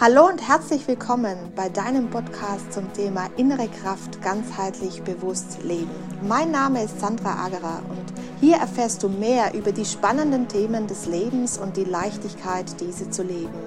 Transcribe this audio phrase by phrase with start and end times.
[0.00, 5.90] Hallo und herzlich willkommen bei deinem Podcast zum Thema innere Kraft ganzheitlich bewusst leben.
[6.22, 8.04] Mein Name ist Sandra Agerer und
[8.40, 13.24] hier erfährst du mehr über die spannenden Themen des Lebens und die Leichtigkeit, diese zu
[13.24, 13.58] leben.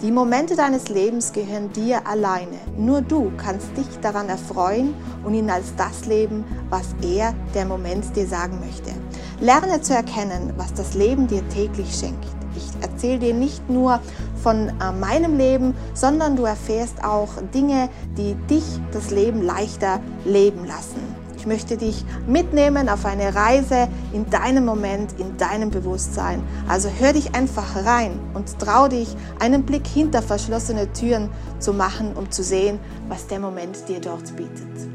[0.00, 2.56] Die Momente deines Lebens gehören dir alleine.
[2.78, 8.16] Nur du kannst dich daran erfreuen und ihn als das leben, was er, der Moment,
[8.16, 8.92] dir sagen möchte.
[9.38, 12.24] Lerne zu erkennen, was das Leben dir täglich schenkt.
[12.56, 14.00] Ich erzähle dir nicht nur
[14.44, 20.66] von äh, meinem Leben, sondern du erfährst auch Dinge, die dich das Leben leichter leben
[20.66, 21.00] lassen.
[21.38, 26.42] Ich möchte dich mitnehmen auf eine Reise in deinem Moment, in deinem Bewusstsein.
[26.68, 29.08] Also hör dich einfach rein und trau dich,
[29.40, 34.36] einen Blick hinter verschlossene Türen zu machen, um zu sehen, was der Moment dir dort
[34.36, 34.88] bietet.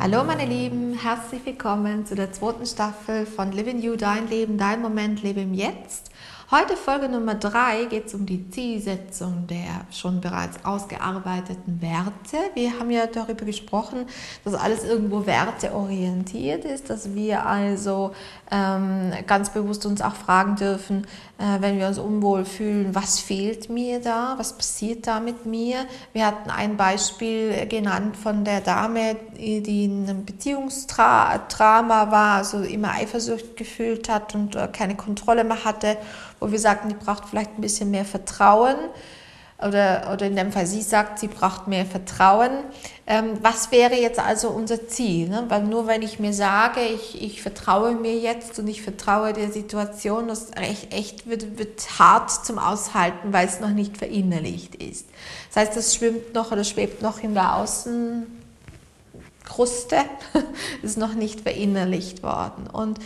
[0.00, 4.82] Hallo meine Lieben, herzlich willkommen zu der zweiten Staffel von Living You, dein Leben, dein
[4.82, 6.10] Moment, lebe im Jetzt.
[6.54, 12.36] Heute Folge Nummer 3 geht es um die Zielsetzung der schon bereits ausgearbeiteten Werte.
[12.54, 14.06] Wir haben ja darüber gesprochen,
[14.44, 18.12] dass alles irgendwo werteorientiert ist, dass wir also
[18.52, 23.68] ähm, ganz bewusst uns auch fragen dürfen, äh, wenn wir uns unwohl fühlen, was fehlt
[23.68, 25.78] mir da, was passiert da mit mir.
[26.12, 29.16] Wir hatten ein Beispiel genannt von der Dame,
[29.62, 35.64] die in einem Beziehungsdrama war, also immer Eifersucht gefühlt hat und äh, keine Kontrolle mehr
[35.64, 35.96] hatte
[36.44, 38.76] wo wir sagten, die braucht vielleicht ein bisschen mehr Vertrauen.
[39.56, 42.50] Oder, oder in dem Fall sie sagt, sie braucht mehr Vertrauen.
[43.06, 45.28] Ähm, was wäre jetzt also unser Ziel?
[45.28, 45.44] Ne?
[45.48, 49.50] Weil nur wenn ich mir sage, ich, ich vertraue mir jetzt und ich vertraue der
[49.52, 55.06] Situation, das echt, echt wird, wird hart zum Aushalten, weil es noch nicht verinnerlicht ist.
[55.54, 57.56] Das heißt, das schwimmt noch oder schwebt noch in der
[59.44, 59.96] Außenkruste,
[60.82, 62.66] ist noch nicht verinnerlicht worden.
[62.72, 62.98] Und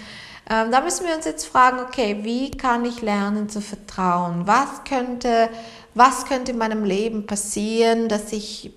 [0.51, 4.47] ähm, da müssen wir uns jetzt fragen, okay, wie kann ich lernen zu vertrauen?
[4.47, 5.51] Was könnte,
[5.95, 8.73] was könnte in meinem Leben passieren, dass ich,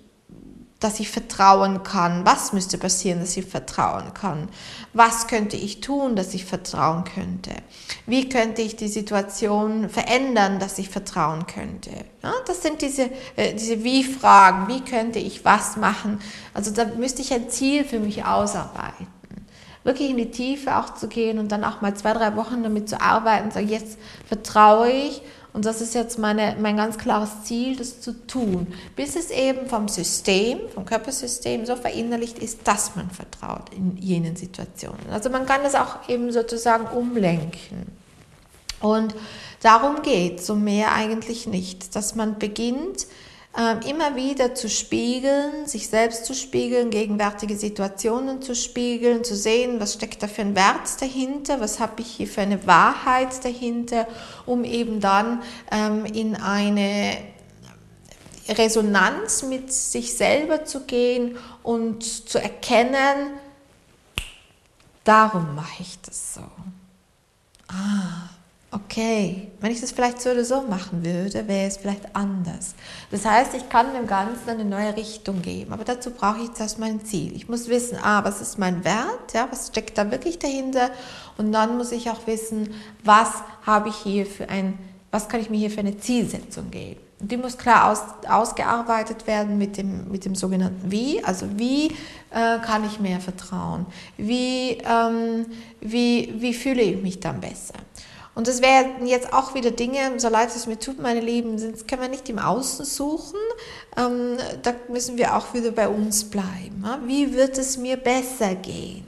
[0.82, 2.24] dass ich vertrauen kann?
[2.24, 4.48] Was müsste passieren, dass ich vertrauen kann?
[4.92, 7.52] Was könnte ich tun, dass ich vertrauen könnte?
[8.06, 11.90] Wie könnte ich die Situation verändern, dass ich vertrauen könnte?
[12.22, 14.68] Ja, das sind diese, äh, diese Wie-Fragen.
[14.68, 16.20] Wie könnte ich was machen?
[16.54, 19.06] Also da müsste ich ein Ziel für mich ausarbeiten
[19.84, 22.88] wirklich in die Tiefe auch zu gehen und dann auch mal zwei, drei Wochen damit
[22.88, 27.76] zu arbeiten, sagen, jetzt vertraue ich und das ist jetzt meine, mein ganz klares Ziel,
[27.76, 33.10] das zu tun, bis es eben vom System, vom Körpersystem so verinnerlicht ist, dass man
[33.10, 35.10] vertraut in jenen Situationen.
[35.10, 37.86] Also man kann das auch eben sozusagen umlenken.
[38.80, 39.14] Und
[39.60, 43.06] darum geht es, so mehr eigentlich nicht, dass man beginnt,
[43.58, 49.78] ähm, immer wieder zu spiegeln, sich selbst zu spiegeln, gegenwärtige Situationen zu spiegeln, zu sehen,
[49.78, 54.06] was steckt da für ein Wert dahinter, was habe ich hier für eine Wahrheit dahinter,
[54.46, 57.18] um eben dann ähm, in eine
[58.48, 63.32] Resonanz mit sich selber zu gehen und zu erkennen,
[65.04, 66.40] darum mache ich das so.
[67.68, 68.30] Ah,
[68.72, 72.74] okay, wenn ich das vielleicht so oder so machen würde, wäre es vielleicht anders.
[73.10, 76.78] Das heißt, ich kann dem Ganzen eine neue Richtung geben, aber dazu brauche ich zuerst
[76.78, 77.36] mein Ziel.
[77.36, 80.90] Ich muss wissen, ah, was ist mein Wert, ja, was steckt da wirklich dahinter
[81.36, 82.70] und dann muss ich auch wissen,
[83.04, 83.28] was
[83.66, 84.78] habe ich hier für ein,
[85.10, 87.00] was kann ich mir hier für eine Zielsetzung geben.
[87.20, 91.22] Die muss klar aus, ausgearbeitet werden mit dem, mit dem sogenannten Wie.
[91.22, 91.88] Also wie
[92.30, 93.86] äh, kann ich mehr vertrauen?
[94.16, 95.46] Wie, ähm,
[95.80, 97.74] wie, wie fühle ich mich dann besser?
[98.34, 101.86] Und das wären jetzt auch wieder Dinge, so leid es mir tut, meine Lieben, das
[101.86, 103.38] können wir nicht im Außen suchen.
[103.96, 106.84] Ähm, da müssen wir auch wieder bei uns bleiben.
[107.04, 109.04] Wie wird es mir besser gehen?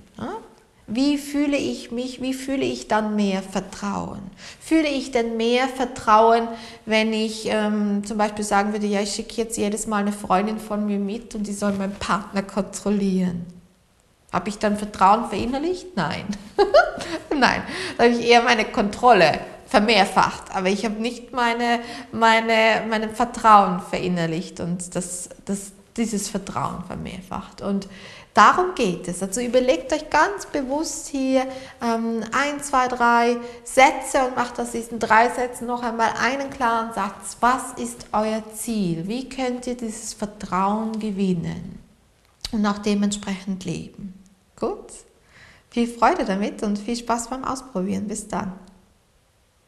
[0.87, 2.21] Wie fühle ich mich?
[2.21, 4.21] Wie fühle ich dann mehr Vertrauen?
[4.61, 6.47] Fühle ich denn mehr Vertrauen,
[6.85, 10.59] wenn ich ähm, zum Beispiel sagen würde, ja, ich schicke jetzt jedes Mal eine Freundin
[10.59, 13.47] von mir mit und die soll meinen Partner kontrollieren?
[14.35, 15.97] Habe ich dann Vertrauen verinnerlicht?
[15.97, 16.27] Nein.
[17.31, 17.63] Nein.
[17.97, 21.81] Da habe ich eher meine Kontrolle vermehrfacht, aber ich habe nicht meine,
[22.13, 27.61] meine, mein Vertrauen verinnerlicht und das, das, dieses Vertrauen vermehrfacht.
[27.61, 27.89] Und
[28.35, 29.23] darum geht es.
[29.23, 31.47] Also überlegt euch ganz bewusst hier
[31.83, 36.93] ähm, ein, zwei, drei Sätze und macht aus diesen drei Sätzen noch einmal einen klaren
[36.93, 37.37] Satz.
[37.41, 39.07] Was ist euer Ziel?
[39.07, 41.79] Wie könnt ihr dieses Vertrauen gewinnen
[42.53, 44.24] und auch dementsprechend leben?
[44.65, 44.93] Gut.
[45.71, 48.07] Viel Freude damit und viel Spaß beim Ausprobieren.
[48.07, 48.53] Bis dann.